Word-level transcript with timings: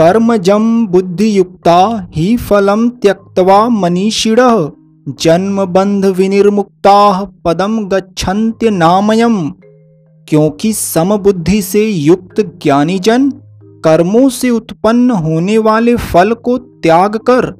कर्मजं 0.00 0.86
बुद्धियुक्ता 0.86 2.08
हि 2.16 2.36
फलं 2.36 2.88
त्यक्त्वा 2.88 3.68
मनीषिणः। 3.68 4.68
जन्मबंध 5.20 6.04
पदम 7.44 7.78
गच्छन्त्य 7.88 8.70
नामयम 8.70 9.50
क्योंकि 10.28 10.72
समबुद्धि 10.72 11.62
से 11.62 11.84
युक्त 11.84 12.40
ज्ञानी 12.62 12.98
जन 12.98 13.30
कर्मों 13.84 14.28
से 14.28 14.50
उत्पन्न 14.50 15.10
होने 15.10 15.58
वाले 15.58 15.96
फल 15.96 16.32
को 16.32 16.58
त्याग 16.58 17.16
कर 17.16 17.54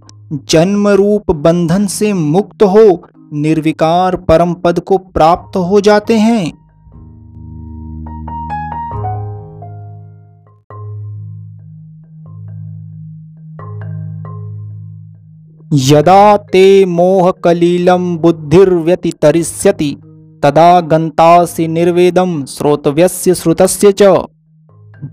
जन्म 0.51 0.89
रूप 0.89 1.31
बंधन 1.31 1.87
से 1.87 2.13
मुक्त 2.13 2.63
हो, 2.63 3.03
निर्विकार 3.33 4.17
परम 4.17 4.55
पद 4.55 4.81
को 4.81 4.99
प्राप्त 4.99 5.57
हो 5.57 5.81
जाते 5.81 6.19
हैं। 6.19 6.68
यदा 15.73 16.37
ते 16.37 16.85
मोहकलीलं 16.85 18.17
बुद्धिर्व्यतितरिष्यति, 18.17 19.97
तदा 20.43 20.81
गंतासि 20.81 21.69
निर्वेदम 21.69 22.45
श्रोतव्यस्य 22.45 23.35
श्रुतस्य 23.35 23.93
च। 23.93 24.23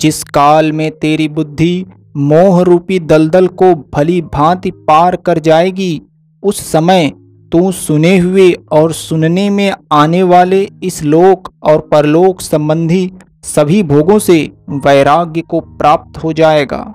जिस 0.01 0.23
काल 0.23 0.71
में 0.71 0.91
तेरी 0.91 1.27
बुद्धि 1.27 1.85
मोह 2.17 2.61
रूपी 2.61 2.99
दलदल 2.99 3.47
को 3.47 3.73
भली 3.95 4.21
भांति 4.21 4.71
पार 4.71 5.15
कर 5.15 5.39
जाएगी, 5.39 6.01
उस 6.43 6.71
समय 6.71 7.11
तू 7.51 7.71
सुने 7.71 8.17
हुए 8.17 8.51
और 8.71 8.91
सुनने 8.91 9.49
में 9.49 9.73
आने 9.91 10.23
वाले 10.23 10.69
इस 10.83 11.03
लोक 11.03 11.53
और 11.63 11.89
परलोक 11.91 12.41
संबंधी 12.41 13.11
सभी 13.43 13.83
भोगों 13.83 14.19
से 14.19 14.51
वैराग्य 14.69 15.41
को 15.41 15.59
प्राप्त 15.59 16.23
हो 16.23 16.33
जाएगा। 16.33 16.93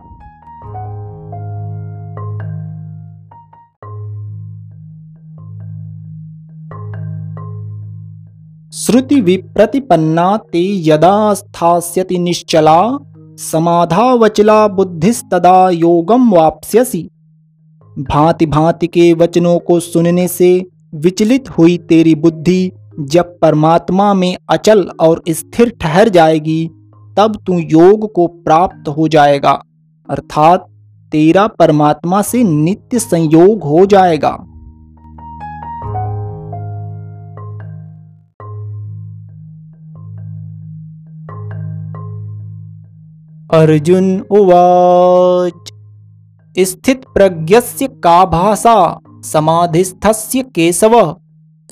श्रुति 8.81 9.20
विप्रतिपन्ना 9.20 10.36
ते 10.36 10.91
यदा 10.91 11.34
स्थास्यति 11.34 12.19
निश्चला, 12.19 12.98
समाधावचला 13.36 14.69
बुद्धिस्तदा 14.69 15.70
योगम 15.70 16.31
वाप्स्यसि। 16.31 17.11
भांति 17.98 18.47
भांति 18.47 18.86
के 18.86 19.12
वचनों 19.12 19.58
को 19.58 19.81
सुनने 19.81 20.28
से 20.28 20.67
विचलित 20.95 21.51
हुई 21.51 21.78
तेरी 21.78 22.14
बुद्धि, 22.14 22.73
जब 23.01 23.39
परमात्मा 23.39 24.14
में 24.14 24.36
अचल 24.48 24.89
और 25.01 25.23
स्थिर 25.28 25.77
ठहर 25.81 26.08
जाएगी, 26.08 26.70
तब 27.17 27.42
तू 27.47 27.58
योग 27.58 28.12
को 28.12 28.27
प्राप्त 28.27 28.89
हो 28.89 29.08
जाएगा, 29.08 29.62
अर्थात 30.11 30.67
तेरा 31.12 31.47
परमात्मा 31.47 32.23
से 32.23 32.45
नित्य 32.45 32.98
संयोग 32.98 33.62
हो 33.62 33.86
जाएगा। 33.86 34.50
अर्जुन 43.53 44.20
उवाच। 44.20 45.73
स्थित 46.59 47.03
प्रज्ञस्य 47.15 47.87
का 47.87 48.25
भाषा 48.25 48.98
समाधिस्थस्य 49.09 50.42
केशव। 50.42 51.17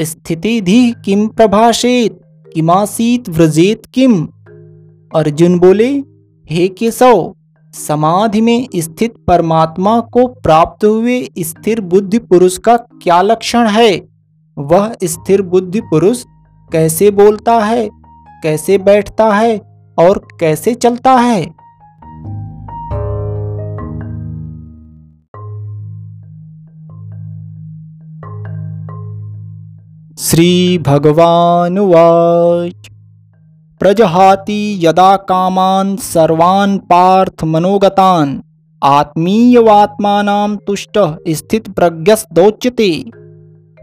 स्थितिधि 0.01 0.95
किम 1.05 1.29
प्रभाषेत? 1.29 2.21
किमासीत 2.55 3.29
व्रजेत 3.29 3.83
किम? 3.95 4.29
अर्जुन 5.15 5.59
बोले, 5.59 5.89
हे 6.51 6.69
केशव, 6.69 7.35
समाधि 7.75 8.41
में 8.41 8.69
स्थित 8.77 9.15
परमात्मा 9.27 10.01
को 10.01 10.27
प्राप्त 10.27 10.85
हुए 10.85 11.29
स्थिर 11.39 11.81
बुद्धि 11.81 12.19
पुरुष 12.19 12.59
का 12.59 12.77
क्या 12.77 13.23
लक्षण 13.23 13.67
है? 13.67 14.01
वह 14.59 14.93
स्थिर 15.05 15.43
बुद्धि 15.43 15.81
पुरुष 15.81 16.25
कैसे 16.73 17.11
बोलता 17.11 17.59
है? 17.59 17.89
कैसे 18.43 18.79
बैठता 18.79 19.35
है? 19.35 19.61
और 19.99 20.29
कैसे 20.41 20.75
चलता 20.75 21.13
है? 21.13 21.59
श्रीभगवानुवाच। 30.19 32.89
प्रजहाति 33.81 34.87
यदा 34.87 35.17
कामान् 35.17 35.97
सर्वान् 35.97 36.79
पार्थ 36.79 37.45
मनोगतान्, 37.45 38.39
आत्मीयवात्मानां 38.83 40.57
तुष्ट 40.57 41.19
स्थित 41.29 41.71
प्रज्ञस्दोच्यते 41.71 43.05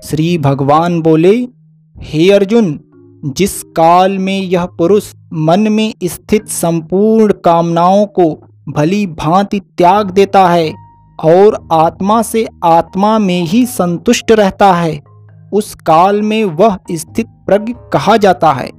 श्री 0.03 0.37
भगवान 0.37 1.01
बोले, 1.01 1.47
हे 1.95 2.31
अर्जुन, 2.31 2.79
जिस 3.25 3.63
काल 3.63 4.17
में 4.17 4.41
यह 4.41 4.65
पुरुष 4.65 5.13
मन 5.33 5.59
में 5.59 5.93
स्थित 6.03 6.47
संपूर्ण 6.47 7.33
कामनाओं 7.45 8.05
को 8.05 8.43
भली 8.69 9.07
भांति 9.07 9.59
त्याग 9.59 10.11
देता 10.11 10.49
है 10.49 10.73
और 11.19 11.67
आत्मा 11.71 12.21
से 12.21 12.47
आत्मा 12.63 13.19
में 13.19 13.41
ही 13.41 13.65
संतुष्ट 13.65 14.31
रहता 14.31 14.73
है 14.73 15.04
उस 15.55 15.75
काल 15.75 16.21
में 16.21 16.43
वह 16.45 16.77
स्थित 16.91 17.27
प्रज्ञ 17.47 17.73
कहा 17.93 18.17
जाता 18.17 18.51
है। 18.53 18.69